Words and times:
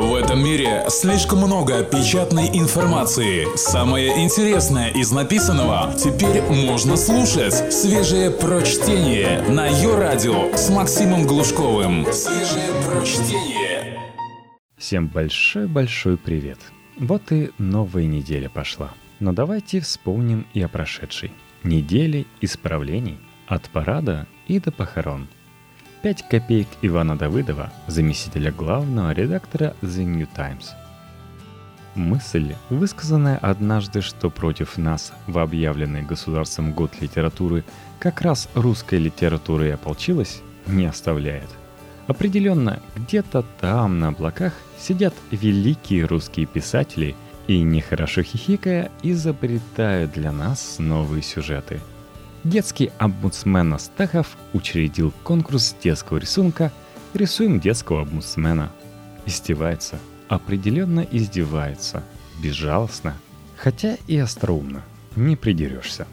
В 0.00 0.14
этом 0.14 0.42
мире 0.42 0.86
слишком 0.88 1.40
много 1.40 1.84
печатной 1.84 2.48
информации. 2.54 3.54
Самое 3.54 4.24
интересное 4.24 4.88
из 4.88 5.12
написанного 5.12 5.92
теперь 5.92 6.40
можно 6.40 6.96
слушать. 6.96 7.70
Свежее 7.70 8.30
прочтение 8.30 9.42
на 9.42 9.66
ее 9.66 9.98
радио 9.98 10.56
с 10.56 10.70
Максимом 10.70 11.26
Глушковым. 11.26 12.06
Свежее 12.14 12.70
прочтение. 12.88 14.00
Всем 14.78 15.06
большой-большой 15.06 16.16
привет. 16.16 16.58
Вот 16.98 17.30
и 17.30 17.50
новая 17.58 18.06
неделя 18.06 18.48
пошла. 18.48 18.92
Но 19.18 19.34
давайте 19.34 19.80
вспомним 19.80 20.46
и 20.54 20.62
о 20.62 20.68
прошедшей. 20.68 21.30
Неделе 21.62 22.24
исправлений. 22.40 23.18
От 23.46 23.68
парада 23.68 24.26
и 24.48 24.58
до 24.60 24.72
похорон– 24.72 25.28
5 26.02 26.28
копеек 26.30 26.68
Ивана 26.80 27.14
Давыдова, 27.14 27.70
заместителя 27.86 28.50
главного 28.50 29.12
редактора 29.12 29.74
The 29.82 30.04
New 30.04 30.26
Times. 30.34 30.70
Мысль, 31.94 32.54
высказанная 32.70 33.36
однажды, 33.36 34.00
что 34.00 34.30
против 34.30 34.78
нас 34.78 35.12
в 35.26 35.38
объявленный 35.38 36.02
государством 36.02 36.72
год 36.72 36.92
литературы 37.00 37.64
как 37.98 38.22
раз 38.22 38.48
русская 38.54 38.98
литература 38.98 39.66
и 39.66 39.70
ополчилась, 39.70 40.40
не 40.66 40.86
оставляет. 40.86 41.50
Определенно, 42.06 42.80
где-то 42.96 43.44
там 43.60 44.00
на 44.00 44.08
облаках 44.08 44.54
сидят 44.78 45.12
великие 45.30 46.06
русские 46.06 46.46
писатели 46.46 47.14
и, 47.46 47.60
нехорошо 47.60 48.22
хихикая, 48.22 48.90
изобретают 49.02 50.12
для 50.12 50.32
нас 50.32 50.76
новые 50.78 51.22
сюжеты– 51.22 51.78
Детский 52.44 52.90
омбудсмен 52.98 53.74
Астахов 53.74 54.38
учредил 54.54 55.12
конкурс 55.24 55.76
детского 55.82 56.16
рисунка 56.16 56.72
«Рисуем 57.12 57.60
детского 57.60 58.02
омбудсмена». 58.02 58.72
Издевается, 59.26 59.98
определенно 60.26 61.00
издевается, 61.00 62.02
безжалостно, 62.42 63.14
хотя 63.58 63.98
и 64.06 64.16
остроумно, 64.16 64.82
не 65.16 65.36
придерешься. 65.36 66.06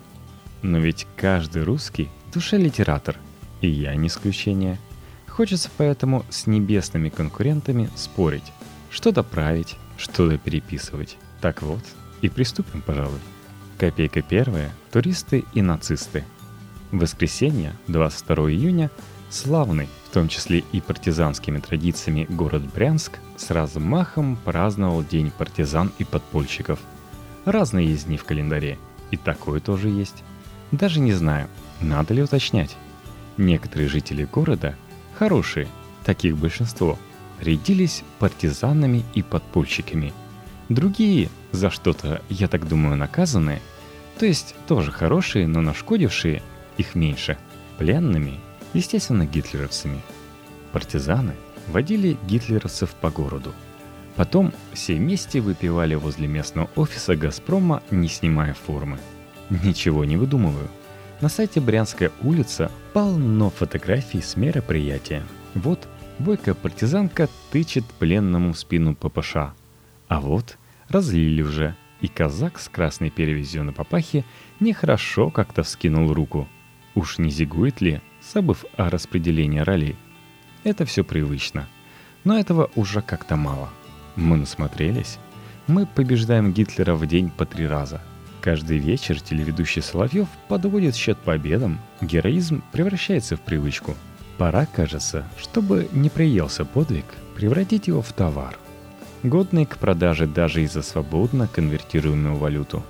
Но 0.61 0.79
ведь 0.79 1.07
каждый 1.15 1.63
русский– 1.63 2.09
душа 2.33 2.57
литератор, 2.57 3.15
и 3.61 3.69
я 3.69 3.95
не 3.95 4.09
исключение. 4.09 4.79
Хочется 5.29 5.69
поэтому 5.77 6.25
с 6.29 6.45
небесными 6.45 7.07
конкурентами 7.07 7.89
спорить, 7.95 8.51
что-то 8.89 9.23
править, 9.23 9.77
что-то 9.97 10.37
переписывать. 10.37 11.15
Так 11.39 11.61
вот, 11.61 11.83
и 12.21 12.27
приступим, 12.27 12.81
пожалуй. 12.81 13.19
Копейка 13.77 14.23
первая– 14.23 14.71
туристы 14.91 15.45
и 15.53 15.61
нацисты. 15.61 16.25
Воскресенье, 16.91 17.73
22 17.87 18.49
июня, 18.49 18.89
славный, 19.29 19.87
в 20.09 20.13
том 20.13 20.29
числе 20.29 20.63
и 20.71 20.81
партизанскими 20.81 21.59
традициями, 21.59 22.25
город 22.27 22.63
Брянск 22.73 23.19
с 23.35 23.51
размахом 23.51 24.35
праздновал 24.43 25.03
День 25.03 25.29
партизан 25.29 25.91
и 25.99 26.05
подпольщиков. 26.05 26.79
Разные 27.45 27.85
есть 27.85 28.07
дни 28.07 28.17
в 28.17 28.23
календаре, 28.23 28.79
и 29.11 29.17
такое 29.17 29.59
тоже 29.59 29.89
есть. 29.89 30.23
Даже 30.71 30.99
не 30.99 31.13
знаю, 31.13 31.47
надо 31.79 32.15
ли 32.15 32.23
уточнять. 32.23 32.75
Некоторые 33.37 33.89
жители 33.89 34.23
города, 34.23 34.75
хорошие, 35.19 35.67
таких 36.03 36.35
большинство, 36.35 36.97
рядились 37.39 38.03
партизанами 38.17 39.05
и 39.13 39.21
подпольщиками– 39.21 40.13
Другие, 40.69 41.29
за 41.57 41.69
что-то, 41.69 42.21
я 42.29 42.47
так 42.47 42.67
думаю, 42.67 42.95
наказанные, 42.95 43.61
то 44.17 44.25
есть 44.25 44.55
тоже 44.67 44.91
хорошие, 44.91 45.47
но 45.47 45.61
нашкодившие, 45.61 46.41
их 46.77 46.95
меньше, 46.95 47.37
пленными, 47.77 48.39
естественно, 48.73 49.25
гитлеровцами. 49.25 50.01
Партизаны 50.71 51.33
водили 51.67 52.17
гитлеровцев 52.27 52.91
по 52.91 53.09
городу. 53.09 53.53
Потом 54.15 54.53
все 54.73 54.95
вместе 54.95 55.41
выпивали 55.41 55.95
возле 55.95 56.27
местного 56.27 56.69
офиса 56.75 57.15
«Газпрома», 57.15 57.83
не 57.91 58.07
снимая 58.07 58.53
формы. 58.53 58.97
Ничего 59.49 60.05
не 60.05 60.17
выдумываю. 60.17 60.69
На 61.21 61.29
сайте 61.29 61.59
Брянская 61.59 62.11
улица 62.21 62.71
полно 62.93 63.49
фотографий 63.49 64.21
с 64.21 64.35
мероприятия. 64.35 65.23
Вот 65.53 65.87
бойкая 66.19 66.55
партизанка 66.55 67.29
тычет 67.51 67.85
пленному 67.99 68.53
в 68.53 68.59
спину 68.59 68.95
ППШ– 68.95 69.35
а 70.07 70.21
вот 70.21 70.57
разлили 70.89 71.41
уже, 71.41 71.75
и 72.01 72.07
казак 72.07 72.59
с 72.59 72.69
красной 72.69 73.09
перевязью 73.09 73.63
на 73.63 73.73
папахе 73.73 74.23
нехорошо 74.59 75.29
как-то 75.29 75.63
вскинул 75.63 76.13
руку. 76.13 76.47
Уж 76.95 77.17
не 77.17 77.29
зигует 77.29 77.81
ли, 77.81 78.01
забыв 78.33 78.65
о 78.75 78.89
распределении 78.89 79.59
ролей? 79.59 79.95
Это 80.63 80.85
все 80.85 81.03
привычно. 81.03 81.67
Но 82.23 82.37
этого 82.37 82.69
уже 82.75 83.01
как-то 83.01 83.35
мало. 83.35 83.69
Мы 84.15 84.37
насмотрелись. 84.37 85.17
Мы 85.67 85.85
побеждаем 85.85 86.53
Гитлера 86.53 86.95
в 86.95 87.05
день 87.05 87.29
по 87.29 87.45
три 87.45 87.67
раза. 87.67 88.01
Каждый 88.41 88.77
вечер 88.77 89.19
телеведущий 89.19 89.81
Соловьев 89.81 90.27
подводит 90.47 90.95
счет 90.95 91.17
победам, 91.17 91.79
героизм 92.01 92.63
превращается 92.71 93.35
в 93.35 93.41
привычку. 93.41 93.95
Пора, 94.37 94.65
кажется, 94.65 95.27
чтобы 95.37 95.89
не 95.91 96.09
приелся 96.09 96.63
подвиг, 96.63 97.05
превратить 97.35 97.87
его 97.87 98.01
в 98.01 98.13
товар– 98.13 98.57
годный 99.27 99.65
к 99.65 99.77
продаже 99.77 100.27
даже 100.27 100.63
и 100.63 100.67
за 100.67 100.81
свободно 100.81 101.47
конвертируемую 101.47 102.35
валюту. 102.37 102.83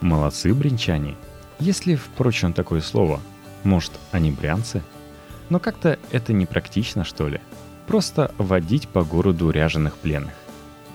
Молодцы 0.00 0.52
бринчане. 0.52 1.16
Если, 1.60 1.94
впрочем, 1.94 2.52
такое 2.52 2.80
слово. 2.80 3.20
Может, 3.64 3.92
они 4.10 4.30
брянцы? 4.30 4.82
Но 5.48 5.60
как-то 5.60 5.98
это 6.10 6.32
непрактично, 6.32 7.04
что 7.04 7.28
ли. 7.28 7.40
Просто 7.86 8.34
водить 8.38 8.88
по 8.88 9.04
городу 9.04 9.50
ряженых 9.50 9.96
пленных. 9.96 10.34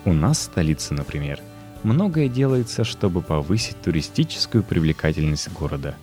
У 0.06 0.14
нас 0.14 0.40
в 0.40 0.44
столице, 0.44 0.94
например, 0.94 1.40
многое 1.84 2.28
делается, 2.28 2.84
чтобы 2.84 3.22
повысить 3.22 3.82
туристическую 3.82 4.64
привлекательность 4.64 5.52
города. 5.52 5.96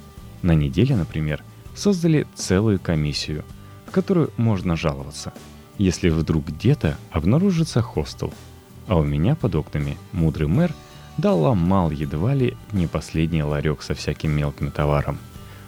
На 0.42 0.52
неделе, 0.52 0.96
например, 0.96 1.42
создали 1.74 2.26
целую 2.34 2.78
комиссию, 2.78 3.44
в 3.86 3.90
которую 3.90 4.30
можно 4.36 4.76
жаловаться, 4.76 5.32
если 5.78 6.08
вдруг 6.10 6.46
где-то 6.46 6.96
обнаружится 7.10 7.82
хостел– 7.82 8.32
а 8.86 8.96
у 8.96 9.02
меня 9.02 9.34
под 9.34 9.54
окнами 9.54 9.96
мудрый 10.12 10.48
мэр 10.48 10.72
доломал 11.16 11.90
едва 11.90 12.34
ли 12.34 12.56
не 12.72 12.86
последний 12.86 13.42
ларек 13.42 13.82
со 13.82 13.94
всяким 13.94 14.32
мелким 14.32 14.70
товаром, 14.70 15.18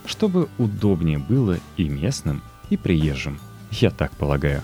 чтобы 0.04 0.49
удобнее 0.59 1.19
было 1.19 1.59
и 1.77 1.88
местным, 1.88 2.43
и 2.69 2.77
приезжим. 2.77 3.38
Я 3.71 3.91
так 3.91 4.12
полагаю. 4.12 4.62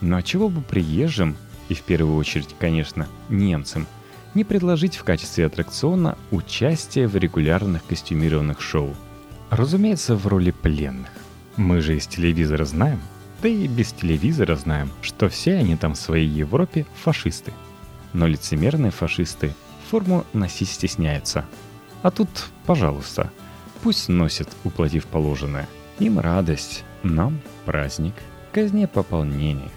Но 0.00 0.16
а 0.16 0.22
чего 0.22 0.48
бы 0.48 0.60
приезжим, 0.60 1.36
и 1.68 1.74
в 1.74 1.82
первую 1.82 2.16
очередь, 2.16 2.54
конечно, 2.58 3.08
немцам, 3.28 3.86
не 4.34 4.44
предложить 4.44 4.96
в 4.96 5.04
качестве 5.04 5.46
аттракциона 5.46 6.16
участие 6.30 7.08
в 7.08 7.16
регулярных 7.16 7.84
костюмированных 7.86 8.60
шоу? 8.60 8.94
Разумеется, 9.50 10.14
в 10.14 10.26
роли 10.26 10.50
пленных. 10.50 11.08
Мы 11.56 11.80
же 11.80 11.96
из 11.96 12.06
телевизора 12.06 12.64
знаем, 12.64 13.00
да 13.42 13.48
и 13.48 13.66
без 13.66 13.92
телевизора 13.92 14.54
знаем, 14.56 14.90
что 15.00 15.28
все 15.28 15.54
они 15.54 15.76
там 15.76 15.94
в 15.94 15.98
своей 15.98 16.28
Европе 16.28 16.86
фашисты– 16.94 17.52
но 18.12 18.26
лицемерные 18.26 18.90
фашисты 18.90 19.54
форму 19.90 20.24
носить 20.32 20.70
стесняются. 20.70 21.44
А 22.02 22.10
тут, 22.10 22.28
пожалуйста, 22.66 23.30
пусть 23.82 24.08
носят, 24.08 24.48
уплатив 24.64 25.06
положенное. 25.06 25.68
Им 25.98 26.18
радость, 26.18 26.84
нам 27.02 27.40
праздник, 27.64 28.14
казне 28.52 28.86
пополнение. 28.86 29.70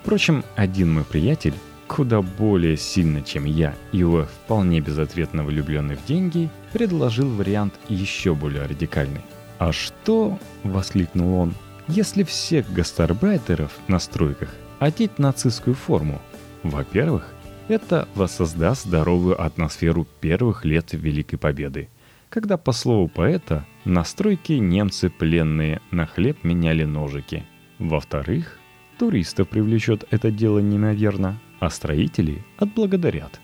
Впрочем, 0.00 0.44
один 0.56 0.92
мой 0.94 1.04
приятель, 1.04 1.54
куда 1.86 2.22
более 2.22 2.76
сильно, 2.76 3.22
чем 3.22 3.44
я, 3.44 3.74
его 3.92 4.24
вполне 4.24 4.80
безответно 4.80 5.44
влюбленный 5.44 5.96
в 5.96 6.04
деньги, 6.06 6.48
предложил 6.72 7.28
вариант 7.28 7.74
еще 7.88 8.34
более 8.34 8.64
радикальный. 8.64 9.22
«А 9.58 9.72
что?»— 9.72 10.38
воскликнул 10.64 11.34
он. 11.34 11.54
«Если 11.86 12.22
всех 12.22 12.72
гастарбайтеров 12.72 13.72
на 13.88 13.98
стройках 13.98 14.48
одеть 14.78 15.18
нацистскую 15.18 15.74
форму? 15.74 16.22
Во-первых, 16.62 17.26
это 17.70 18.08
воссоздаст 18.14 18.84
здоровую 18.84 19.40
атмосферу 19.40 20.06
первых 20.20 20.64
лет 20.64 20.92
Великой 20.92 21.36
Победы, 21.38 21.88
когда, 22.28 22.56
по 22.56 22.72
слову 22.72 23.08
поэта, 23.08 23.66
на 23.84 24.04
стройке 24.04 24.58
немцы 24.58 25.08
пленные 25.08 25.80
на 25.90 26.06
хлеб 26.06 26.44
меняли 26.44 26.84
ножики. 26.84 27.44
Во-вторых, 27.78 28.58
туристов 28.98 29.48
привлечет 29.48 30.04
это 30.10 30.30
дело 30.30 30.58
неимоверно, 30.58 31.40
а 31.60 31.70
строители 31.70 32.44
отблагодарят. 32.58 33.40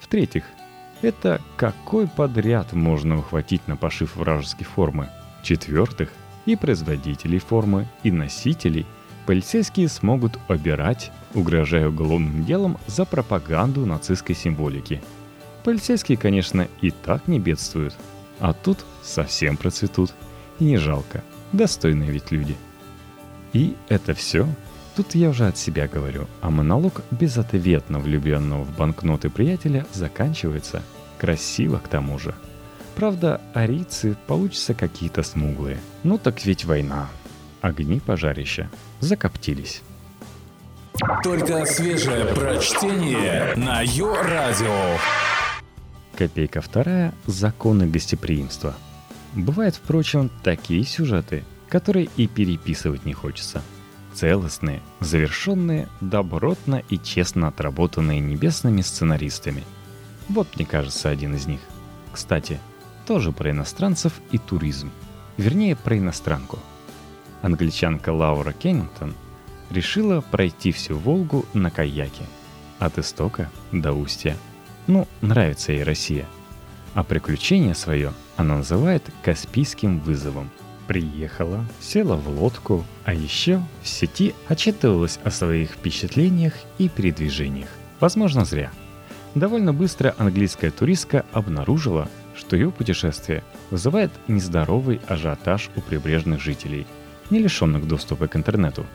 В-третьих, 0.00 0.44
это 1.02 1.40
какой 1.56 2.08
подряд 2.08 2.72
можно 2.72 3.18
ухватить 3.18 3.66
на 3.68 3.76
пошив 3.76 4.16
вражеской 4.16 4.66
формы. 4.66 5.08
В-четвертых, 5.42 6.10
и 6.46 6.56
производителей 6.56 7.38
формы, 7.38 7.86
и 8.02 8.10
носителей 8.10 8.86
полицейские 9.26 9.88
смогут 9.88 10.38
обирать 10.48 11.10
угрожая 11.34 11.88
уголовным 11.88 12.44
делом 12.44 12.78
за 12.86 13.04
пропаганду 13.04 13.84
нацистской 13.84 14.34
символики. 14.34 15.02
Полицейские, 15.64 16.16
конечно, 16.16 16.68
и 16.80 16.90
так 16.90 17.28
не 17.28 17.38
бедствуют, 17.38 17.94
а 18.38 18.52
тут 18.52 18.78
совсем 19.02 19.56
процветут. 19.56 20.14
И 20.58 20.64
не 20.64 20.78
жалко, 20.78 21.22
достойные 21.52 22.10
ведь 22.10 22.30
люди. 22.30 22.56
И 23.52 23.76
это 23.88 24.14
все? 24.14 24.46
Тут 24.94 25.14
я 25.14 25.28
уже 25.28 25.46
от 25.46 25.58
себя 25.58 25.86
говорю, 25.86 26.26
а 26.40 26.50
монолог 26.50 27.02
безответно 27.10 27.98
влюбленного 27.98 28.62
в 28.64 28.74
банкноты 28.74 29.28
приятеля 29.28 29.84
заканчивается. 29.92 30.82
Красиво 31.18 31.78
к 31.78 31.88
тому 31.88 32.18
же. 32.18 32.34
Правда, 32.94 33.42
арийцы 33.52 34.16
получатся 34.26 34.72
какие-то 34.72 35.22
смуглые. 35.22 35.78
Ну 36.02 36.16
так 36.16 36.42
ведь 36.46 36.64
война. 36.64 37.10
Огни 37.66 37.98
пожарища 37.98 38.70
закоптились. 39.00 39.82
Только 41.24 41.66
свежее 41.66 42.24
прочтение 42.26 43.56
на 43.56 43.82
Йо-Радио. 43.82 44.96
Копейка 46.16 46.60
вторая– 46.60 47.12
законы 47.26 47.88
гостеприимства. 47.88 48.76
Бывают, 49.34 49.74
впрочем, 49.74 50.30
такие 50.44 50.84
сюжеты, 50.84 51.42
которые 51.68 52.08
и 52.16 52.28
переписывать 52.28 53.04
не 53.04 53.14
хочется. 53.14 53.62
Целостные, 54.14 54.80
завершенные, 55.00 55.88
добротно 56.00 56.84
и 56.88 56.98
честно 56.98 57.48
отработанные 57.48 58.20
небесными 58.20 58.80
сценаристами. 58.80 59.64
Вот, 60.28 60.54
мне 60.54 60.66
кажется, 60.66 61.10
один 61.10 61.34
из 61.34 61.48
них. 61.48 61.60
Кстати, 62.12 62.60
тоже 63.08 63.32
про 63.32 63.50
иностранцев 63.50 64.12
и 64.30 64.38
туризм. 64.38 64.92
Вернее, 65.36 65.74
про 65.74 65.98
иностранку. 65.98 66.60
Англичанка 67.42 68.10
Лаура 68.10 68.52
Кеннингтон 68.52 69.14
решила 69.70 70.20
пройти 70.20 70.72
всю 70.72 70.96
Волгу 70.96 71.44
на 71.54 71.70
каяке. 71.70 72.24
От 72.78 72.98
истока 72.98 73.50
до 73.72 73.92
устья. 73.92 74.36
Ну, 74.86 75.08
нравится 75.20 75.72
ей 75.72 75.82
Россия. 75.82 76.26
А 76.94 77.02
приключение 77.02 77.74
свое 77.74 78.12
она 78.36 78.58
называет 78.58 79.02
«Каспийским 79.22 79.98
вызовом». 80.00 80.50
Приехала, 80.86 81.64
села 81.80 82.16
в 82.16 82.28
лодку, 82.28 82.84
а 83.04 83.12
еще 83.12 83.60
в 83.82 83.88
сети 83.88 84.34
отчитывалась 84.46 85.18
о 85.24 85.30
своих 85.30 85.72
впечатлениях 85.72 86.54
и 86.78 86.88
передвижениях. 86.88 87.68
Возможно, 87.98 88.44
зря. 88.44 88.70
Довольно 89.34 89.74
быстро 89.74 90.14
английская 90.16 90.70
туристка 90.70 91.26
обнаружила, 91.32 92.08
что 92.36 92.54
ее 92.56 92.70
путешествие 92.70 93.42
вызывает 93.70 94.12
нездоровый 94.28 95.00
ажиотаж 95.08 95.70
у 95.74 95.80
прибрежных 95.80 96.40
жителей, 96.40 96.86
не 97.30 97.38
лишенных 97.38 97.86
доступа 97.86 98.28
к 98.28 98.36
интернету. 98.36 98.86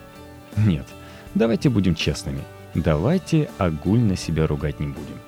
Нет, 0.57 0.88
давайте 1.36 1.69
будем 1.69 1.95
честными. 1.95 2.42
Давайте 2.74 3.50
огульно 3.57 4.16
себя 4.16 4.48
ругать 4.48 4.80
не 4.80 4.88
будем. 4.88 5.19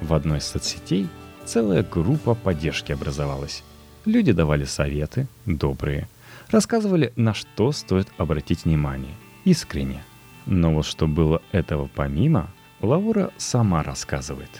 В 0.00 0.14
одной 0.14 0.38
из 0.38 0.44
соцсетей 0.44 1.08
целая 1.44 1.82
группа 1.82 2.34
поддержки 2.34 2.92
образовалась. 2.92 3.62
Люди 4.04 4.32
давали 4.32 4.64
советы, 4.64 5.26
добрые, 5.46 6.08
рассказывали, 6.50 7.12
на 7.16 7.34
что 7.34 7.72
стоит 7.72 8.08
обратить 8.18 8.64
внимание, 8.64 9.14
искренне. 9.44 10.02
Но 10.44 10.74
вот 10.74 10.86
что 10.86 11.06
было 11.06 11.40
этого 11.52 11.88
помимо, 11.94 12.50
Лаура 12.80 13.30
сама 13.38 13.82
рассказывает. 13.82 14.50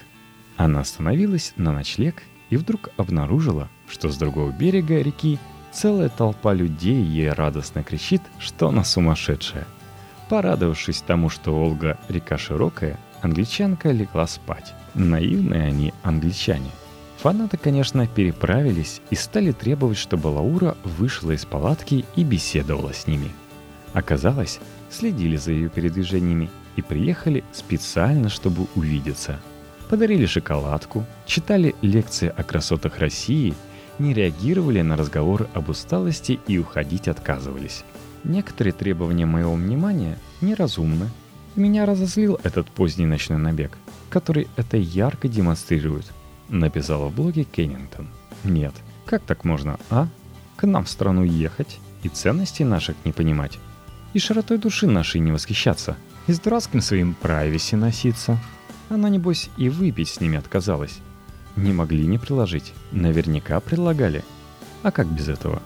Она 0.56 0.80
остановилась 0.80 1.52
на 1.56 1.72
ночлег 1.72 2.22
и 2.50 2.56
вдруг 2.56 2.90
обнаружила, 2.96 3.68
что 3.88 4.10
с 4.10 4.16
другого 4.16 4.52
берега 4.52 5.00
реки 5.02 5.38
целая 5.72 6.08
толпа 6.08 6.52
людей 6.52 7.02
ей 7.02 7.30
радостно 7.30 7.82
кричит, 7.82 8.22
что 8.38 8.68
она 8.68 8.84
сумасшедшая. 8.84 9.66
Порадовавшись 10.28 11.02
тому, 11.02 11.28
что 11.28 11.54
Волга 11.54 11.98
река 12.08 12.38
широкая, 12.38 12.98
англичанка 13.20 13.90
легла 13.90 14.26
спать. 14.26 14.74
Наивные 14.94 15.64
они 15.64 15.94
англичане. 16.02 16.70
Фанаты, 17.18 17.56
конечно, 17.56 18.06
переправились 18.06 19.00
и 19.10 19.14
стали 19.14 19.52
требовать, 19.52 19.98
чтобы 19.98 20.28
Лаура 20.28 20.76
вышла 20.84 21.32
из 21.32 21.44
палатки 21.44 22.04
и 22.16 22.24
беседовала 22.24 22.92
с 22.92 23.06
ними. 23.06 23.30
Оказалось, 23.92 24.60
следили 24.90 25.36
за 25.36 25.52
ее 25.52 25.68
передвижениями 25.68 26.50
и 26.76 26.82
приехали 26.82 27.44
специально, 27.52 28.28
чтобы 28.28 28.66
увидеться– 28.74 29.40
подарили 29.92 30.24
шоколадку, 30.24 31.04
читали 31.26 31.74
лекции 31.82 32.32
о 32.34 32.42
красотах 32.44 32.98
России, 32.98 33.52
не 33.98 34.14
реагировали 34.14 34.80
на 34.82 34.96
разговоры 34.96 35.48
об 35.54 35.68
усталости 35.68 36.40
и 36.46 36.58
уходить 36.58 37.08
отказывались. 37.08 37.84
Некоторые 38.24 38.72
требования 38.72 39.26
моего 39.26 39.54
внимания 39.54 40.18
неразумны. 40.40 41.08
Меня 41.56 41.86
разозлил 41.86 42.38
этот 42.42 42.68
поздний 42.68 43.06
ночной 43.06 43.38
набег, 43.38 43.76
который 44.10 44.48
это 44.56 44.76
ярко 44.76 45.28
демонстрирует, 45.28 46.06
написала 46.48 47.08
в 47.08 47.14
блоге 47.14 47.44
Кеннингтон. 47.44 48.08
Нет, 48.44 48.74
как 49.04 49.22
так 49.22 49.44
можно, 49.44 49.78
а? 49.90 50.08
К 50.56 50.66
нам 50.66 50.84
в 50.84 50.88
страну 50.88 51.24
ехать 51.24 51.78
и 52.02 52.08
ценностей 52.08 52.64
наших 52.64 52.96
не 53.04 53.12
понимать, 53.12 53.58
и 54.14 54.18
широтой 54.18 54.58
души 54.58 54.86
нашей 54.86 55.20
не 55.20 55.32
восхищаться, 55.32 55.96
и 56.26 56.32
с 56.32 56.40
дурацким 56.40 56.80
своим 56.80 57.14
прайвеси 57.14 57.74
носиться– 57.74 58.38
она, 58.92 59.08
небось, 59.08 59.48
и 59.56 59.70
выпить 59.70 60.10
с 60.10 60.20
ними 60.20 60.36
отказалась. 60.36 61.00
Не 61.56 61.72
могли 61.72 62.06
не 62.06 62.18
приложить. 62.18 62.72
Наверняка 62.92 63.60
предлагали. 63.60 64.24
А 64.82 64.90
как 64.90 65.06
без 65.06 65.28
этого? 65.28 65.62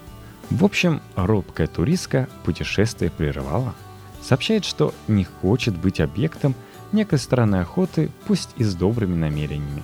В 0.51 0.65
общем, 0.65 1.01
робкая 1.15 1.67
туристка 1.67 2.29
путешествие 2.45 3.11
прервала. 3.11 3.75
Сообщает, 4.23 4.65
что 4.65 4.95
не 5.09 5.25
хочет 5.25 5.77
быть 5.77 6.01
объектом 6.01 6.55
некой 6.93 7.19
стороны 7.19 7.57
охоты, 7.57 8.11
пусть 8.27 8.51
и 8.57 8.65
с 8.65 8.75
добрыми 8.75 9.15
намерениями. 9.17 9.83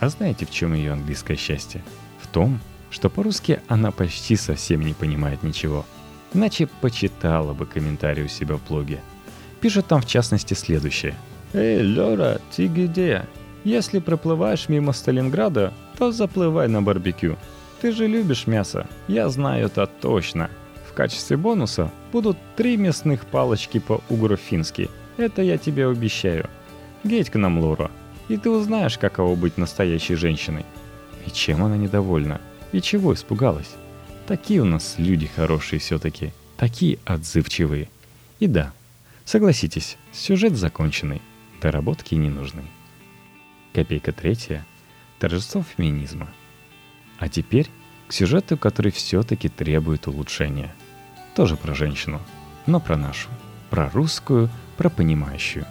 А 0.00 0.08
знаете, 0.08 0.46
в 0.46 0.50
чем 0.50 0.74
ее 0.74 0.92
английское 0.92 1.36
счастье? 1.36 1.82
В 2.20 2.26
том, 2.26 2.60
что 2.90 3.10
по-русски 3.10 3.60
она 3.68 3.90
почти 3.90 4.36
совсем 4.36 4.80
не 4.80 4.94
понимает 4.94 5.42
ничего. 5.42 5.84
Иначе 6.32 6.68
почитала 6.80 7.52
бы 7.52 7.66
комментарий 7.66 8.24
у 8.24 8.28
себя 8.28 8.56
в 8.56 8.66
блоге. 8.66 9.00
Пишет 9.60 9.86
там 9.86 10.00
в 10.00 10.06
частности 10.06 10.54
следующее– 10.54 11.14
«Эй, 11.54 11.82
Лера, 11.82 12.40
ты 12.54 12.66
где? 12.66 13.26
Если 13.64 13.98
проплываешь 13.98 14.68
мимо 14.68 14.92
Сталинграда, 14.92 15.72
то 15.98 16.12
заплывай 16.12 16.68
на 16.68 16.82
барбекю. 16.82 17.38
Ты 17.80 17.92
же 17.92 18.06
любишь 18.06 18.46
мясо, 18.46 18.86
я 19.08 19.28
знаю 19.30 19.66
это 19.66 19.86
точно. 19.86 20.50
В 20.88 20.92
качестве 20.92 21.38
бонуса 21.38 21.90
будут 22.12 22.36
три 22.56 22.76
мясных 22.76 23.24
палочки 23.26 23.78
по-угро-фински. 23.78 24.90
Это 25.16 25.42
я 25.42 25.56
тебе 25.56 25.88
обещаю. 25.88 26.48
Геть 27.04 27.30
к 27.30 27.36
нам, 27.36 27.58
Лора, 27.58 27.90
и 28.28 28.36
ты 28.36 28.50
узнаешь, 28.50 28.98
каково 28.98 29.34
быть 29.34 29.58
настоящей 29.58 30.14
женщиной. 30.14 30.64
И 31.26 31.30
чем 31.30 31.64
она 31.64 31.76
недовольна? 31.76 32.40
И 32.72 32.80
чего 32.80 33.14
испугалась? 33.14 33.74
Такие 34.26 34.60
у 34.60 34.64
нас 34.64 34.96
люди 34.98 35.26
хорошие 35.26 35.80
все-таки. 35.80 36.32
Такие 36.56 36.98
отзывчивые. 37.04 37.88
И 38.40 38.46
да, 38.46 38.72
согласитесь, 39.24 39.96
сюжет 40.12 40.54
законченный 40.54 41.22
доработки 41.60 42.14
не 42.14 42.28
нужны. 42.28 42.62
Копейка 43.74 44.12
третья– 44.12 44.64
торжество 45.18 45.64
феминизма. 45.64 46.28
А 47.18 47.28
теперь 47.28 47.68
к 48.06 48.12
сюжету, 48.12 48.56
который 48.56 48.92
все-таки 48.92 49.48
требует 49.48 50.06
улучшения. 50.06 50.72
Тоже 51.34 51.56
про 51.56 51.74
женщину, 51.74 52.20
но 52.66 52.78
про 52.78 52.96
нашу. 52.96 53.28
Про 53.70 53.90
русскую, 53.90 54.48
про 54.76 54.90
понимающую. 54.90 55.66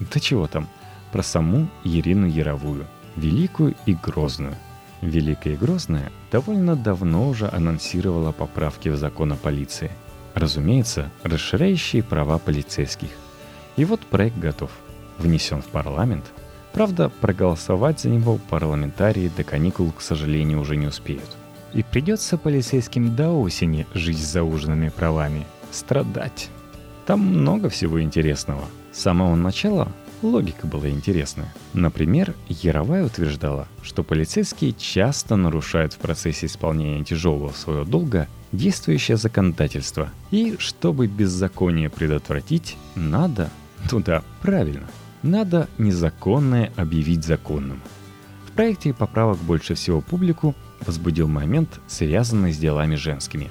Да 0.00 0.18
чего 0.18 0.48
там, 0.48 0.68
про 1.12 1.22
саму 1.22 1.68
Ирину 1.84 2.26
Яровую, 2.26 2.88
великую 3.14 3.76
и 3.86 3.94
грозную. 3.94 4.56
Великая 5.00 5.52
и 5.52 5.56
Грозная 5.56 6.10
довольно 6.32 6.74
давно 6.74 7.28
уже 7.28 7.48
анонсировала 7.48 8.32
поправки 8.32 8.88
в 8.88 8.96
закон 8.96 9.34
о 9.34 9.36
полиции. 9.36 9.92
Разумеется, 10.34 11.12
расширяющие 11.22 12.02
права 12.02 12.38
полицейских. 12.38 13.10
И 13.76 13.84
вот 13.84 14.00
проект 14.00 14.36
готов– 14.36 14.72
внесен 15.18 15.62
в 15.62 15.66
парламент. 15.66 16.24
Правда, 16.76 17.08
проголосовать 17.08 18.00
за 18.00 18.10
него 18.10 18.38
парламентарии 18.50 19.32
до 19.34 19.44
каникул, 19.44 19.90
к 19.92 20.02
сожалению, 20.02 20.60
уже 20.60 20.76
не 20.76 20.86
успеют. 20.86 21.24
И 21.72 21.82
придется 21.82 22.36
полицейским 22.36 23.16
до 23.16 23.30
осени 23.30 23.86
жить 23.94 24.18
с 24.18 24.32
зауженными 24.32 24.90
правами, 24.90 25.46
страдать. 25.72 26.50
Там 27.06 27.20
много 27.20 27.70
всего 27.70 28.02
интересного. 28.02 28.66
С 28.92 29.00
самого 29.00 29.36
начала 29.36 29.90
логика 30.20 30.66
была 30.66 30.90
интересная. 30.90 31.50
Например, 31.72 32.34
Яровая 32.46 33.06
утверждала, 33.06 33.68
что 33.80 34.02
полицейские 34.02 34.74
часто 34.74 35.36
нарушают 35.36 35.94
в 35.94 35.98
процессе 35.98 36.44
исполнения 36.44 37.02
тяжелого 37.02 37.52
своего 37.52 37.84
долга 37.84 38.28
действующее 38.52 39.16
законодательство. 39.16 40.10
И 40.30 40.56
чтобы 40.58 41.06
беззаконие 41.06 41.88
предотвратить, 41.88 42.76
надо 42.94 43.48
туда 43.88 44.22
правильно– 44.42 44.86
надо 45.22 45.68
незаконное 45.78 46.72
объявить 46.76 47.24
законным. 47.24 47.80
В 48.46 48.52
проекте 48.52 48.94
поправок 48.94 49.38
больше 49.38 49.74
всего 49.74 50.00
публику 50.00 50.54
возбудил 50.86 51.28
момент, 51.28 51.80
связанный 51.86 52.52
с 52.52 52.58
делами 52.58 52.94
женскими. 52.94 53.50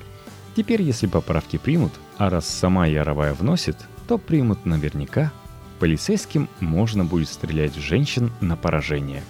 Теперь, 0.56 0.82
если 0.82 1.08
поправки 1.08 1.58
примут, 1.58 1.94
а 2.18 2.30
раз 2.30 2.48
сама 2.48 2.88
Яровая 2.88 3.34
вносит, 3.34 3.78
то 4.08 4.18
примут 4.18 4.66
наверняка, 4.66 5.32
полицейским 5.80 6.48
можно 6.60 7.04
будет 7.04 7.28
стрелять 7.28 7.76
в 7.76 7.82
женщин 7.82 8.32
на 8.42 8.56
поражение. 8.56 9.22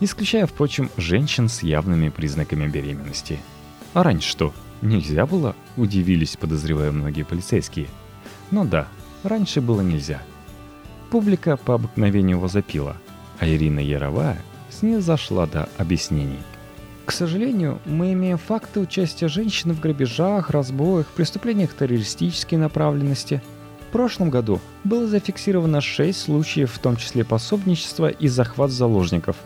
Исключая, 0.00 0.46
впрочем, 0.46 0.90
женщин 0.98 1.48
с 1.48 1.62
явными 1.62 2.10
признаками 2.10 2.68
беременности. 2.68 3.38
А 3.94 4.02
раньше 4.02 4.28
что, 4.28 4.52
нельзя 4.82 5.24
было? 5.24 5.56
Удивились, 5.76 6.36
подозревая 6.36 6.92
многие 6.92 7.22
полицейские. 7.22 7.88
Ну 8.50 8.66
да, 8.66 8.88
раньше 9.22 9.62
было 9.62 9.80
нельзя. 9.80 10.20
Публика 11.10 11.56
по 11.56 11.74
обыкновению 11.74 12.40
возопила, 12.40 12.96
а 13.38 13.48
Ирина 13.48 13.80
Яровая 13.80 14.42
снизошла 14.70 15.46
до 15.46 15.68
объяснений. 15.78 16.40
К 17.04 17.12
сожалению, 17.12 17.78
мы 17.84 18.12
имеем 18.12 18.36
факты 18.36 18.80
участия 18.80 19.28
женщин 19.28 19.72
в 19.72 19.80
грабежах, 19.80 20.50
разбоях, 20.50 21.06
преступлениях 21.06 21.72
террористической 21.72 22.58
направленности. 22.58 23.40
В 23.88 23.92
прошлом 23.92 24.28
году 24.28 24.60
было 24.82 25.06
зафиксировано 25.06 25.80
6 25.80 26.18
случаев, 26.18 26.72
в 26.72 26.78
том 26.80 26.96
числе 26.96 27.24
пособничества 27.24 28.08
и 28.08 28.26
захват 28.26 28.72
заложников. 28.72 29.36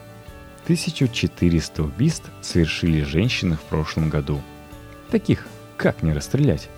1400 0.65 1.83
убийств 1.83 2.31
совершили 2.41 3.03
женщины 3.03 3.57
в 3.57 3.61
прошлом 3.63 4.09
году. 4.09 4.41
Таких 5.11 5.47
как 5.77 6.03
не 6.03 6.15
расстрелять? 6.15 6.71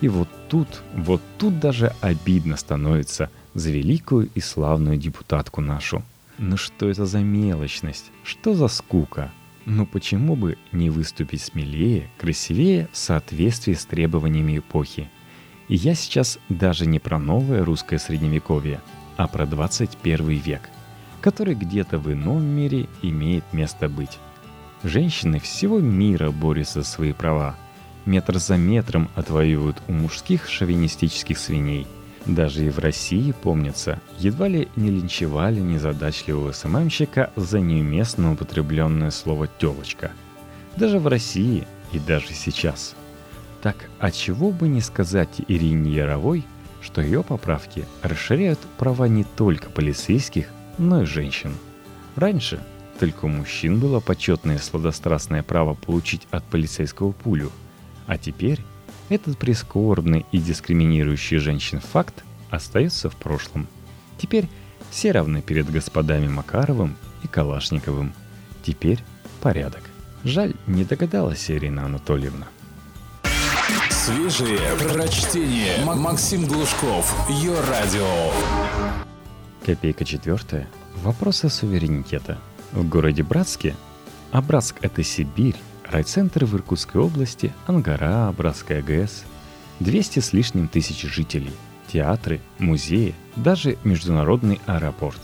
И 0.00 0.08
вот 0.08 0.28
тут, 0.48 0.68
вот 0.94 1.20
тут 1.38 1.60
даже 1.60 1.92
обидно 2.00 2.56
становится 2.56 3.30
за 3.54 3.70
великую 3.70 4.28
и 4.34 4.40
славную 4.40 4.96
депутатку 4.96 5.60
нашу. 5.60 6.02
Ну 6.38 6.56
что 6.56 6.88
это 6.88 7.06
за 7.06 7.20
мелочность? 7.20 8.10
Что 8.24 8.54
за 8.54 8.68
скука? 8.68 9.32
Ну 9.64 9.86
почему 9.86 10.36
бы 10.36 10.58
не 10.72 10.90
выступить 10.90 11.40
смелее, 11.40 12.10
красивее 12.18 12.88
в 12.92 12.96
соответствии 12.96 13.74
с 13.74 13.86
требованиями 13.86 14.58
эпохи? 14.58 15.08
И 15.68 15.76
я 15.76 15.94
сейчас 15.94 16.38
даже 16.48 16.86
не 16.86 16.98
про 16.98 17.18
новое 17.18 17.64
русское 17.64 17.98
средневековье, 17.98 18.80
а 19.16 19.26
про 19.26 19.46
21 19.46 20.28
век, 20.28 20.68
который 21.20 21.54
где-то 21.54 21.98
в 21.98 22.12
ином 22.12 22.44
мире 22.44 22.88
имеет 23.00 23.44
место 23.52 23.88
быть. 23.88 24.18
Женщины 24.82 25.40
всего 25.40 25.78
мира 25.80 26.30
борются 26.30 26.82
за 26.82 26.88
свои 26.88 27.12
права– 27.12 27.56
метр 28.06 28.38
за 28.38 28.56
метром 28.56 29.08
отвоевывают 29.14 29.82
у 29.88 29.92
мужских 29.92 30.48
шовинистических 30.48 31.38
свиней. 31.38 31.86
Даже 32.26 32.66
и 32.66 32.70
в 32.70 32.78
России, 32.78 33.32
помнится, 33.32 34.00
едва 34.18 34.48
ли 34.48 34.68
не 34.76 34.90
линчевали 34.90 35.60
незадачливого 35.60 36.52
СММщика 36.52 37.30
за 37.36 37.60
неуместно 37.60 38.32
употребленное 38.32 39.10
слово 39.10 39.46
«телочка». 39.46 40.12
Даже 40.76 40.98
в 40.98 41.06
России 41.06 41.66
и 41.92 41.98
даже 41.98 42.32
сейчас. 42.32 42.96
Так, 43.62 43.90
а 43.98 44.10
чего 44.10 44.50
бы 44.50 44.68
не 44.68 44.80
сказать 44.80 45.40
Ирине 45.48 45.92
Яровой, 45.92 46.44
что 46.80 47.00
ее 47.00 47.22
поправки 47.22 47.84
расширяют 48.02 48.58
права 48.78 49.06
не 49.06 49.24
только 49.24 49.70
полицейских, 49.70 50.48
но 50.78 51.02
и 51.02 51.06
женщин. 51.06 51.54
Раньше 52.16 52.60
только 52.98 53.26
у 53.26 53.28
мужчин 53.28 53.80
было 53.80 54.00
почетное 54.00 54.58
сладострастное 54.58 55.42
право 55.42 55.74
получить 55.74 56.26
от 56.30 56.44
полицейского 56.44 57.12
пулю– 57.12 57.52
а 58.06 58.18
теперь 58.18 58.60
этот 59.08 59.38
прискорбный 59.38 60.24
и 60.32 60.38
дискриминирующий 60.38 61.38
женщин 61.38 61.80
факт 61.80 62.24
остается 62.50 63.10
в 63.10 63.16
прошлом. 63.16 63.66
Теперь 64.18 64.48
все 64.90 65.12
равны 65.12 65.42
перед 65.42 65.70
господами 65.70 66.28
Макаровым 66.28 66.96
и 67.22 67.28
Калашниковым. 67.28 68.12
Теперь 68.62 69.00
порядок. 69.40 69.82
Жаль, 70.24 70.54
не 70.66 70.84
догадалась 70.84 71.50
Ирина 71.50 71.84
Анатольевна. 71.84 72.46
Свежие 73.90 74.58
прочтение. 74.78 75.84
Максим 75.84 76.46
Глушков. 76.46 77.14
Ее 77.28 77.54
радио. 77.60 78.32
Копейка 79.64 80.04
четвертая. 80.04 80.68
Вопросы 81.02 81.48
суверенитета. 81.48 82.38
В 82.72 82.88
городе 82.88 83.22
Братске, 83.22 83.74
а 84.30 84.42
Братск 84.42 84.76
это 84.82 85.02
Сибирь, 85.02 85.56
Райцентр 85.84 86.44
в 86.44 86.56
Иркутской 86.56 87.00
области, 87.00 87.52
Ангара, 87.66 88.32
Братская 88.36 88.82
ГЭС, 88.82 89.24
200 89.80 90.20
с 90.20 90.32
лишним 90.32 90.68
тысяч 90.68 91.02
жителей, 91.02 91.52
театры, 91.92 92.40
музеи, 92.58 93.14
даже 93.36 93.76
международный 93.84 94.60
аэропорт. 94.66 95.20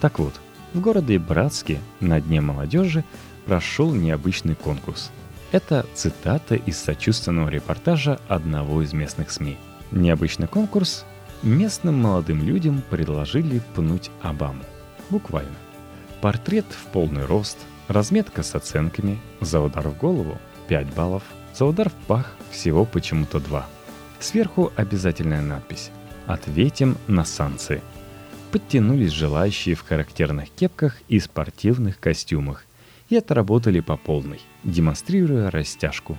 Так 0.00 0.18
вот, 0.18 0.34
в 0.74 0.80
городе 0.80 1.18
Братске 1.18 1.80
на 2.00 2.20
Дне 2.20 2.40
молодежи 2.40 3.04
прошел 3.46 3.92
необычный 3.92 4.54
конкурс. 4.54 5.10
Это 5.52 5.84
цитата 5.94 6.54
из 6.54 6.78
сочувственного 6.78 7.48
репортажа 7.48 8.20
одного 8.28 8.82
из 8.82 8.92
местных 8.92 9.30
СМИ. 9.30 9.56
Необычный 9.90 10.46
конкурс 10.46 11.04
местным 11.42 12.00
молодым 12.00 12.42
людям 12.42 12.82
предложили 12.88 13.60
пнуть 13.74 14.10
Обаму. 14.22 14.62
Буквально. 15.10 15.56
Портрет 16.20 16.66
в 16.68 16.86
полный 16.92 17.24
рост, 17.24 17.58
Разметка 17.90 18.44
с 18.44 18.54
оценками. 18.54 19.18
За 19.40 19.60
удар 19.60 19.88
в 19.88 19.98
голову 19.98 20.38
5 20.68 20.94
баллов. 20.94 21.24
За 21.52 21.64
удар 21.64 21.90
в 21.90 21.94
пах 22.06 22.36
всего 22.52 22.84
почему-то 22.84 23.40
2. 23.40 23.66
Сверху 24.20 24.70
обязательная 24.76 25.42
надпись 25.42 25.90
«Ответим 26.28 26.96
на 27.08 27.24
санкции». 27.24 27.82
Подтянулись 28.52 29.10
желающие 29.10 29.74
в 29.74 29.82
характерных 29.82 30.50
кепках 30.50 30.98
и 31.08 31.18
спортивных 31.18 31.98
костюмах 31.98 32.64
и 33.08 33.16
отработали 33.16 33.80
по 33.80 33.96
полной, 33.96 34.40
демонстрируя 34.62 35.50
растяжку. 35.50 36.16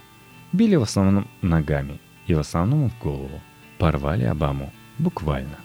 Били 0.51 0.75
в 0.75 0.83
основном 0.83 1.29
ногами 1.41 2.01
и 2.27 2.33
в 2.33 2.39
основном 2.39 2.89
в 2.89 2.99
голову. 3.01 3.41
Порвали 3.77 4.25
Обаму. 4.25 4.73
Буквально. 4.97 5.55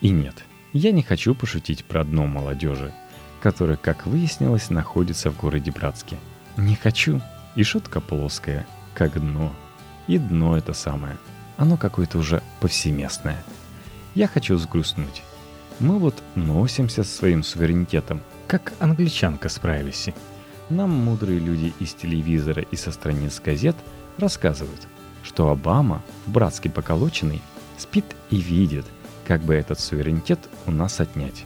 И 0.00 0.10
нет, 0.10 0.44
я 0.72 0.90
не 0.90 1.04
хочу 1.04 1.36
пошутить 1.36 1.84
про 1.84 2.02
дно 2.02 2.26
молодежи– 2.26 2.92
который, 3.42 3.76
как 3.76 4.06
выяснилось, 4.06 4.70
находится 4.70 5.30
в 5.30 5.36
городе 5.36 5.72
Братске. 5.72 6.16
Не 6.56 6.76
хочу. 6.76 7.20
И 7.56 7.64
шутка 7.64 8.00
плоская, 8.00 8.66
как 8.94 9.20
дно. 9.20 9.52
И 10.06 10.16
дно 10.16 10.56
это 10.56 10.72
самое. 10.72 11.18
Оно 11.56 11.76
какое-то 11.76 12.18
уже 12.18 12.42
повсеместное. 12.60 13.42
Я 14.14 14.28
хочу 14.28 14.56
сгрустнуть. 14.56 15.22
Мы 15.80 15.98
вот 15.98 16.22
носимся 16.34 17.02
со 17.02 17.16
своим 17.16 17.42
суверенитетом, 17.42 18.22
как 18.46 18.72
англичанка 18.78 19.48
с 19.48 19.58
прайвеси. 19.58 20.14
Нам 20.70 20.90
мудрые 20.90 21.40
люди 21.40 21.74
из 21.80 21.94
телевизора 21.94 22.62
и 22.62 22.76
со 22.76 22.92
страниц 22.92 23.40
газет 23.40 23.76
рассказывают, 24.18 24.86
что 25.24 25.50
Обама, 25.50 26.02
братски 26.26 26.68
поколоченный, 26.68 27.42
спит 27.76 28.06
и 28.30 28.36
видит, 28.36 28.86
как 29.26 29.42
бы 29.42 29.54
этот 29.54 29.80
суверенитет 29.80 30.38
у 30.66 30.70
нас 30.70 31.00
отнять 31.00 31.44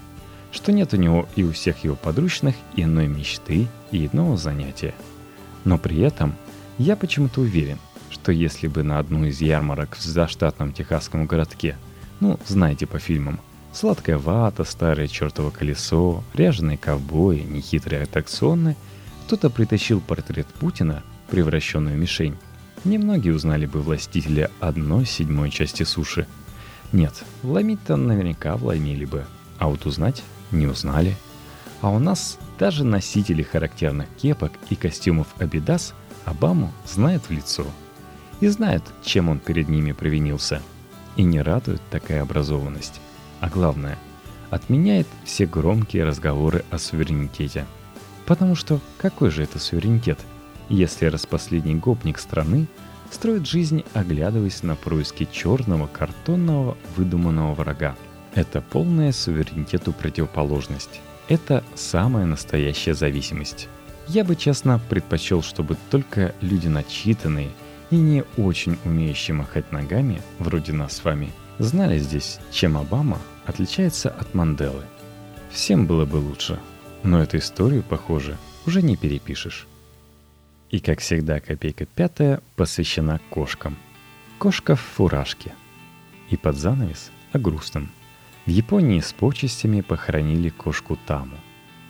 что 0.52 0.72
нет 0.72 0.94
у 0.94 0.96
него 0.96 1.28
и 1.36 1.44
у 1.44 1.52
всех 1.52 1.84
его 1.84 1.96
подручных 1.96 2.54
иной 2.76 3.08
мечты 3.08 3.68
и 3.90 4.06
иного 4.06 4.36
занятия. 4.36 4.94
Но 5.64 5.78
при 5.78 6.00
этом 6.00 6.34
я 6.78 6.96
почему-то 6.96 7.40
уверен, 7.40 7.78
что 8.10 8.32
если 8.32 8.68
бы 8.68 8.82
на 8.82 8.98
одну 8.98 9.24
из 9.24 9.40
ярмарок 9.40 9.96
в 9.96 10.02
заштатном 10.02 10.72
техасском 10.72 11.26
городке, 11.26 11.76
ну, 12.20 12.38
знаете 12.46 12.86
по 12.86 12.98
фильмам, 12.98 13.40
сладкая 13.72 14.18
вата, 14.18 14.64
старое 14.64 15.06
чертово 15.06 15.50
колесо, 15.50 16.24
ряженые 16.34 16.78
ковбои, 16.78 17.40
нехитрые 17.40 18.02
аттракционы, 18.02 18.76
кто-то 19.26 19.50
притащил 19.50 20.00
портрет 20.00 20.46
Путина, 20.46 21.02
превращенную 21.30 21.96
в 21.96 21.98
мишень, 21.98 22.36
немногие 22.84 23.34
узнали 23.34 23.66
бы 23.66 23.82
властителя 23.82 24.50
одной 24.60 25.04
седьмой 25.04 25.50
части 25.50 25.82
суши. 25.82 26.26
Нет, 26.92 27.24
вломить-то 27.42 27.96
наверняка 27.96 28.56
вломили 28.56 29.04
бы, 29.04 29.26
а 29.58 29.68
вот 29.68 29.84
узнать 29.86 30.22
не 30.52 30.66
узнали. 30.66 31.16
А 31.80 31.90
у 31.90 31.98
нас 31.98 32.38
даже 32.58 32.84
носители 32.84 33.42
характерных 33.42 34.08
кепок 34.16 34.52
и 34.70 34.76
костюмов 34.76 35.28
Абидас 35.38 35.94
Обаму 36.24 36.72
знают 36.86 37.24
в 37.24 37.30
лицо. 37.30 37.66
И 38.40 38.48
знают, 38.48 38.82
чем 39.02 39.28
он 39.28 39.38
перед 39.38 39.68
ними 39.68 39.92
провинился. 39.92 40.62
И 41.16 41.22
не 41.22 41.40
радует 41.40 41.80
такая 41.90 42.22
образованность. 42.22 43.00
А 43.40 43.48
главное, 43.48 43.98
отменяет 44.50 45.06
все 45.24 45.46
громкие 45.46 46.04
разговоры 46.04 46.64
о 46.70 46.78
суверенитете. 46.78 47.66
Потому 48.26 48.54
что 48.54 48.80
какой 48.98 49.30
же 49.30 49.42
это 49.42 49.58
суверенитет, 49.58 50.18
если 50.68 51.06
распоследний 51.06 51.74
гопник 51.74 52.18
страны 52.18 52.66
строит 53.10 53.46
жизнь, 53.46 53.84
оглядываясь 53.94 54.62
на 54.62 54.74
происки 54.74 55.28
черного 55.30 55.86
картонного 55.86 56.76
выдуманного 56.96 57.54
врага– 57.54 57.94
это 58.36 58.60
полная 58.60 59.12
суверенитету 59.12 59.92
противоположность. 59.92 61.00
Это 61.26 61.64
самая 61.74 62.26
настоящая 62.26 62.94
зависимость. 62.94 63.68
Я 64.08 64.24
бы, 64.24 64.36
честно, 64.36 64.78
предпочел, 64.90 65.42
чтобы 65.42 65.76
только 65.90 66.34
люди 66.42 66.68
начитанные 66.68 67.48
и 67.90 67.96
не 67.96 68.24
очень 68.36 68.78
умеющие 68.84 69.34
махать 69.34 69.72
ногами, 69.72 70.20
вроде 70.38 70.72
нас 70.72 70.98
с 70.98 71.04
вами, 71.04 71.32
знали 71.58 71.98
здесь, 71.98 72.38
чем 72.52 72.76
Обама 72.76 73.18
отличается 73.46 74.10
от 74.10 74.34
Манделы. 74.34 74.84
Всем 75.50 75.86
было 75.86 76.04
бы 76.04 76.16
лучше. 76.16 76.60
Но 77.02 77.22
эту 77.22 77.38
историю, 77.38 77.82
похоже, 77.82 78.36
уже 78.66 78.82
не 78.82 78.96
перепишешь. 78.96 79.66
И, 80.70 80.78
как 80.78 81.00
всегда, 81.00 81.40
копейка 81.40 81.86
пятая 81.86 82.42
посвящена 82.54 83.18
кошкам. 83.30 83.76
Кошка 84.38 84.76
в 84.76 84.80
фуражке. 84.80 85.54
И 86.28 86.36
под 86.36 86.56
занавес 86.56 87.10
о 87.32 87.38
грустном– 87.38 87.90
в 88.46 88.48
Японии 88.48 89.00
с 89.00 89.12
почестями 89.12 89.80
похоронили 89.80 90.50
кошку 90.50 90.96
Таму. 91.04 91.36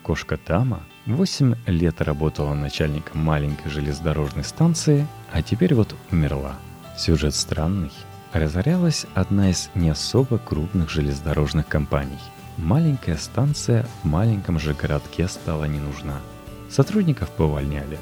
Кошка 0.02 0.38
Тама 0.38 0.82
8 1.04 1.54
лет 1.66 2.00
работала 2.00 2.54
начальником 2.54 3.22
маленькой 3.22 3.68
железнодорожной 3.70 4.42
станции, 4.42 5.06
а 5.32 5.42
теперь 5.42 5.74
вот 5.74 5.94
умерла. 6.10 6.56
Сюжет 6.96 7.34
странный. 7.34 7.90
разорялась 8.32 9.06
одна 9.14 9.50
из 9.50 9.70
не 9.74 9.90
особо 9.90 10.38
крупных 10.38 10.88
железнодорожных 10.88 11.66
компаний. 11.68 12.18
Маленькая 12.56 13.16
станция 13.18 13.86
в 14.02 14.06
маленьком 14.06 14.58
же 14.58 14.72
городке 14.72 15.28
стала 15.28 15.64
не 15.64 15.78
нужна. 15.78 16.20
Сотрудников 16.70 17.30
повольняли. 17.30 17.98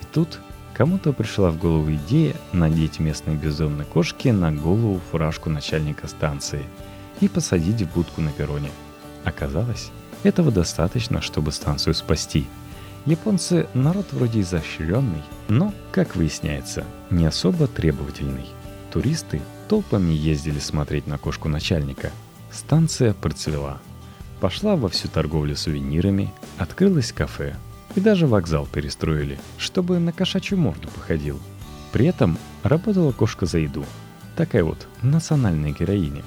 И 0.00 0.04
тут 0.12 0.40
кому-то 0.72 1.12
пришла 1.12 1.50
в 1.50 1.58
голову 1.58 1.92
идея 1.92 2.34
надеть 2.52 2.98
местной 2.98 3.36
безумной 3.36 3.84
кошке 3.84 4.32
на 4.32 4.50
голову 4.52 5.00
фуражку 5.10 5.50
начальника 5.50 6.08
станции 6.08 6.64
и 7.20 7.28
посадить 7.28 7.82
в 7.82 7.94
будку 7.94 8.20
на 8.20 8.30
перроне. 8.30 8.70
Оказалось, 9.24 9.90
этого 10.22 10.50
достаточно, 10.50 11.20
чтобы 11.20 11.52
станцию 11.52 11.94
спасти. 11.94 12.46
Японцы 13.06 13.66
народ 13.72 14.12
вроде 14.12 14.40
изощренный, 14.40 15.22
но, 15.48 15.72
как 15.92 16.16
выясняется, 16.16 16.84
не 17.10 17.24
особо 17.24 17.66
требовательный. 17.66 18.46
Туристы 18.92 19.40
толпами 19.68 20.12
ездили 20.12 20.58
смотреть 20.58 21.06
на 21.06 21.16
кошку 21.16 21.48
начальника. 21.48 22.10
Станция 22.50 23.14
процвела. 23.14 23.78
Пошла 24.40 24.76
во 24.76 24.88
всю 24.88 25.08
торговлю 25.08 25.56
сувенирами, 25.56 26.32
открылось 26.58 27.12
кафе. 27.12 27.56
И 27.94 28.00
даже 28.00 28.26
вокзал 28.26 28.66
перестроили, 28.66 29.38
чтобы 29.58 29.98
на 29.98 30.12
кошачью 30.12 30.58
морду 30.58 30.88
походил. 30.88 31.40
При 31.92 32.06
этом 32.06 32.38
работала 32.62 33.12
кошка 33.12 33.46
за 33.46 33.58
еду. 33.58 33.84
Такая 34.36 34.62
вот 34.62 34.86
национальная 35.02 35.72
героиня. 35.72 36.22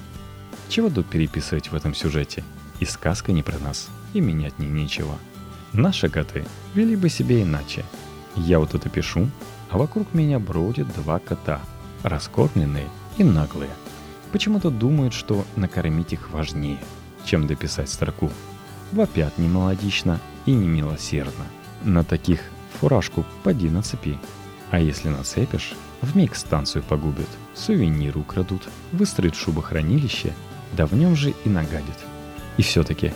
Чего 0.73 0.89
тут 0.89 1.05
переписывать 1.05 1.71
в 1.71 1.75
этом 1.75 1.93
сюжете? 1.93 2.43
И 2.79 2.85
сказка 2.85 3.31
не 3.31 3.43
про 3.43 3.59
нас, 3.59 3.89
и 4.15 4.19
менять 4.19 4.57
не 4.57 4.65
нечего. 4.65 5.19
Наши 5.71 6.09
коты 6.09 6.45
вели 6.73 6.95
бы 6.95 7.09
себя 7.09 7.43
иначе. 7.43 7.85
Я 8.35 8.57
вот 8.57 8.73
это 8.73 8.89
пишу, 8.89 9.29
а 9.69 9.77
вокруг 9.77 10.15
меня 10.15 10.39
бродят 10.39 10.91
два 10.95 11.19
кота, 11.19 11.61
раскормленные 12.01 12.87
и 13.19 13.23
наглые. 13.23 13.69
Почему-то 14.31 14.71
думают, 14.71 15.13
что 15.13 15.45
накормить 15.55 16.11
их 16.11 16.31
важнее, 16.31 16.79
чем 17.23 17.45
дописать 17.45 17.89
строку. 17.89 18.31
Вопят 18.91 19.37
немелодично 19.37 20.19
и 20.47 20.53
немилосердно. 20.53 21.45
На 21.83 22.03
таких 22.03 22.39
фуражку 22.79 23.25
поди 23.43 23.69
нацепи. 23.69 24.17
А 24.71 24.79
если 24.79 25.09
нацепишь, 25.09 25.75
в 26.01 26.17
миг 26.17 26.35
станцию 26.35 26.81
погубят, 26.81 27.29
сувенир 27.53 28.17
украдут, 28.17 28.63
выстроят 28.91 29.35
шубохранилище, 29.35 30.33
да 30.75 30.85
в 30.85 30.93
нем 30.93 31.15
же 31.15 31.33
и 31.45 31.49
нагадят. 31.49 31.97
И 32.57 32.61
все-таки, 32.61 33.13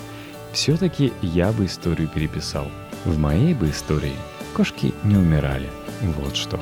все-таки 0.53 1.13
я 1.21 1.51
бы 1.51 1.65
историю 1.65 2.07
переписал. 2.07 2.67
В 3.05 3.17
моей 3.17 3.53
бы 3.53 3.69
истории 3.69 4.15
кошки 4.55 4.93
не 5.03 5.15
умирали. 5.15 5.69
Вот 6.01 6.35
что. 6.35 6.59